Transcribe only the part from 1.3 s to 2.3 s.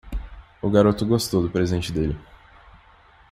do presente dele.